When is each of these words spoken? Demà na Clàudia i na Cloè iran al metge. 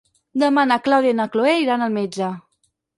Demà 0.43 0.63
na 0.69 0.79
Clàudia 0.89 1.15
i 1.17 1.19
na 1.21 1.29
Cloè 1.37 1.55
iran 1.67 1.85
al 1.89 1.97
metge. 2.03 2.35